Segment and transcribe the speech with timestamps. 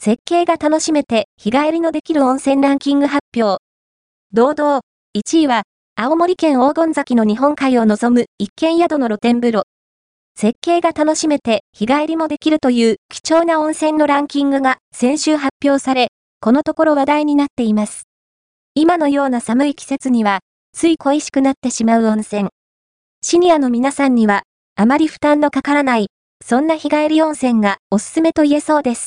[0.00, 3.60] 設計が楽しめて日帰りのできる温泉ランキング発表。
[4.32, 4.80] 堂々、
[5.16, 5.62] 1位は、
[5.96, 9.62] 青森県黄金崎の日本海を望む一軒宿の露天風呂。
[10.36, 18.04] 設計が楽しめて日帰りもできるという貴重な温泉のランキングが先週発表され、このところ話題になっています。
[18.76, 20.38] 今のような寒い季節には、
[20.72, 22.50] つい恋しくなってしまう温泉。
[23.20, 24.44] シニアの皆さんには、
[24.76, 26.06] あまり負担のかからない、
[26.40, 29.06] そんな日帰り温泉がおすすめと言えそうです。